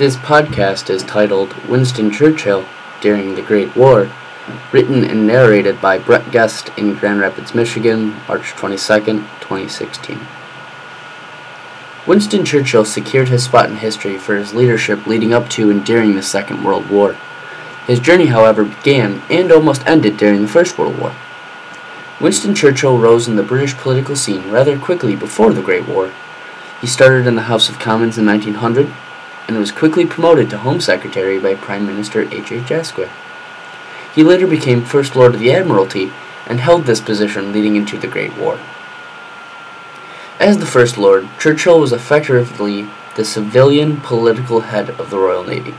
[0.00, 2.64] This podcast is titled Winston Churchill
[3.02, 4.10] During the Great War,
[4.72, 10.18] written and narrated by Brett Guest in Grand Rapids, Michigan, March 22, 2016.
[12.06, 16.14] Winston Churchill secured his spot in history for his leadership leading up to and during
[16.14, 17.12] the Second World War.
[17.86, 21.14] His journey, however, began and almost ended during the First World War.
[22.22, 26.10] Winston Churchill rose in the British political scene rather quickly before the Great War.
[26.80, 28.90] He started in the House of Commons in 1900
[29.50, 32.52] and was quickly promoted to Home Secretary by Prime Minister H.
[32.52, 32.70] H.
[32.70, 33.10] Asquith.
[34.14, 36.12] He later became First Lord of the Admiralty
[36.46, 38.60] and held this position leading into the Great War.
[40.38, 45.74] As the First Lord, Churchill was effectively the civilian political head of the Royal Navy.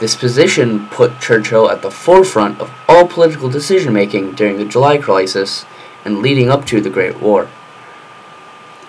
[0.00, 4.98] This position put Churchill at the forefront of all political decision making during the July
[4.98, 5.66] crisis
[6.04, 7.48] and leading up to the Great War.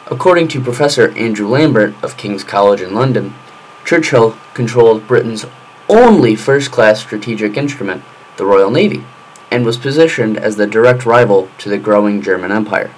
[0.07, 3.35] According to Professor Andrew Lambert of King's College in London,
[3.91, 5.45] Churchill controlled Britain's
[5.89, 8.05] only first class strategic instrument,
[8.37, 9.03] the Royal Navy,
[9.51, 12.89] and was positioned as the direct rival to the growing German Empire.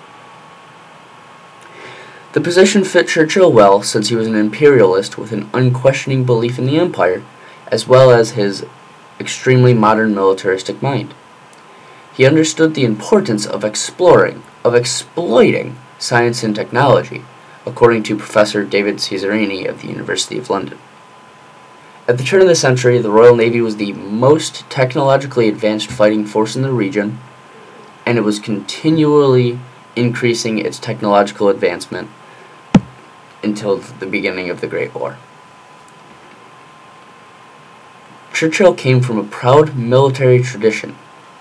[2.33, 6.67] The position fit Churchill well since he was an imperialist with an unquestioning belief in
[6.67, 7.23] the empire,
[7.69, 8.63] as well as his
[9.19, 11.15] extremely modern militaristic mind.
[12.13, 17.25] He understood the importance of exploring, of exploiting science and technology,
[17.65, 20.77] according to Professor David Cesarani of the University of London.
[22.07, 26.25] At the turn of the century, the Royal Navy was the most technologically advanced fighting
[26.25, 27.19] force in the region,
[28.05, 29.59] and it was continually
[29.95, 32.09] increasing its technological advancement
[33.41, 35.17] until the beginning of the Great War.
[38.33, 40.97] Churchill came from a proud military tradition,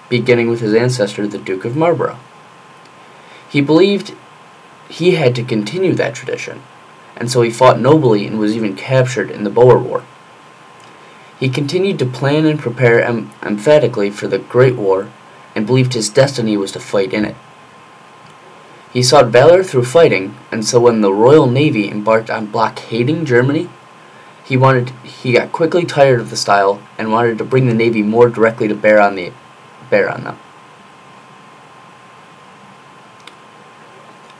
[0.09, 2.19] beginning with his ancestor, the Duke of Marlborough.
[3.49, 4.15] He believed
[4.93, 6.63] he had to continue that tradition,
[7.17, 10.05] and so he fought nobly and was even captured in the Boer War.
[11.41, 15.11] He continued to plan and prepare em- emphatically for the Great War
[15.55, 17.37] and believed his destiny was to fight in it.
[18.93, 23.71] He sought valor through fighting, and so when the Royal Navy embarked on blockading Germany,
[24.45, 28.03] he wanted he got quickly tired of the style and wanted to bring the navy
[28.03, 29.33] more directly to bear on the
[29.89, 30.39] bear on them.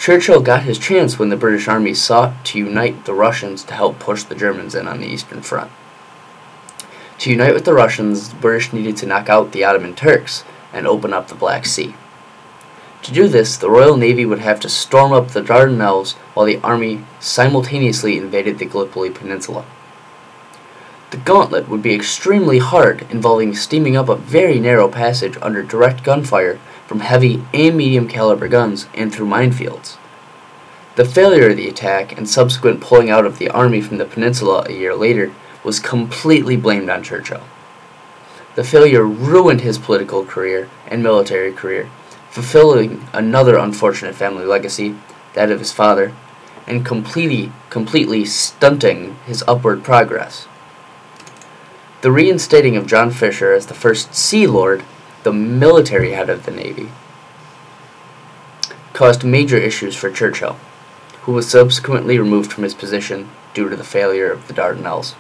[0.03, 4.01] Churchill got his chance when the British Army sought to unite the Russians to help
[4.01, 5.71] push the Germans in on the Eastern Front.
[7.19, 10.43] To unite with the Russians, the British needed to knock out the Ottoman Turks
[10.73, 11.95] and open up the Black Sea.
[13.05, 16.59] To do this, the Royal Navy would have to storm up the Dardanelles while the
[16.65, 19.65] army simultaneously invaded the Gallipoli Peninsula.
[21.13, 26.05] The gauntlet would be extremely hard, involving steaming up a very narrow passage under direct
[26.05, 29.99] gunfire from heavy and medium caliber guns and through minefields.
[30.97, 34.65] The failure of the attack and subsequent pulling out of the army from the peninsula
[34.67, 37.43] a year later was completely blamed on Churchill.
[38.55, 41.91] The failure ruined his political career and military career,
[42.31, 44.97] fulfilling another unfortunate family legacy,
[45.35, 46.15] that of his father,
[46.67, 50.49] and completely completely stunting his upward progress.
[52.03, 54.85] The reinstating of John Fisher as the first Sea Lord
[55.23, 56.89] the military head of the Navy,
[58.93, 60.57] caused major issues for Churchill,
[61.23, 65.15] who was subsequently removed from his position due to the failure of the Dardanelles.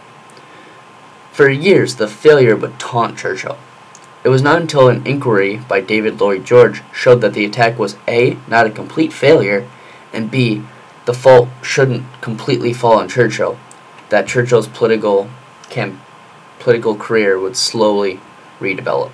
[1.30, 3.58] For years, the failure would taunt Churchill.
[4.24, 7.96] It was not until an inquiry by David Lloyd George showed that the attack was
[8.06, 9.68] A, not a complete failure,
[10.12, 10.64] and B,
[11.06, 13.58] the fault shouldn't completely fall on Churchill,
[14.10, 15.28] that Churchill's political,
[15.70, 15.98] camp,
[16.62, 18.20] political career would slowly
[18.60, 19.10] redevelop.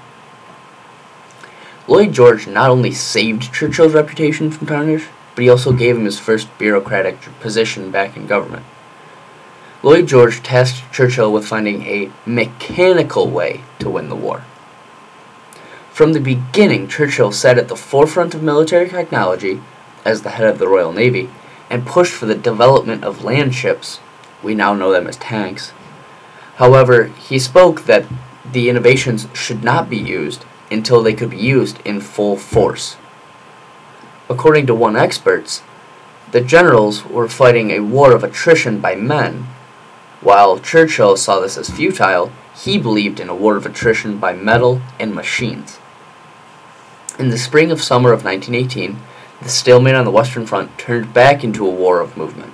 [1.87, 6.19] Lloyd George not only saved Churchill's reputation from tarnish, but he also gave him his
[6.19, 8.67] first bureaucratic position back in government.
[9.83, 14.45] Lloyd George tasked Churchill with finding a mechanical way to win the war.
[15.93, 19.61] From the beginning, Churchill sat at the forefront of military technology
[20.05, 21.31] as the head of the Royal Navy
[21.71, 24.01] and pushed for the development of land ships.
[24.43, 25.73] We now know them as tanks.
[26.59, 28.05] However, he spoke that
[28.51, 32.97] the innovations should not be used until they could be used in full force.
[34.29, 35.63] According to one expert,
[36.33, 39.47] the generals were fighting a war of attrition by men.
[40.21, 44.83] While Churchill saw this as futile, he believed in a war of attrition by metal
[44.99, 45.79] and machines.
[47.21, 48.99] In the spring of summer of 1918,
[49.41, 52.53] the stalemate on the Western Front turned back into a war of movement.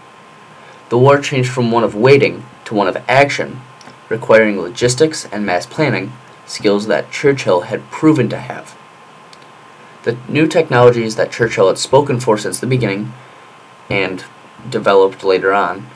[0.90, 3.62] The war changed from one of waiting to one of action,
[4.08, 6.12] requiring logistics and mass planning,
[6.46, 8.76] skills that Churchill had proven to have.
[10.02, 13.12] The new technologies that Churchill had spoken for since the beginning
[13.88, 14.24] and
[14.68, 15.86] developed later on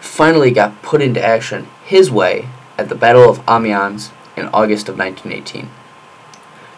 [0.00, 4.98] finally got put into action his way at the Battle of Amiens in August of
[4.98, 5.68] 1918.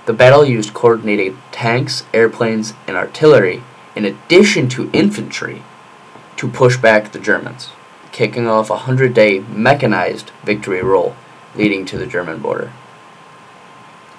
[0.07, 3.63] The battle used coordinated tanks, airplanes, and artillery,
[3.95, 5.63] in addition to infantry,
[6.37, 7.71] to push back the Germans,
[8.17, 11.15] kicking off a hundred day mechanized victory roll
[11.55, 12.73] leading to the German border.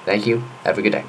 [0.05, 0.43] Thank you.
[0.63, 1.03] Have a good day.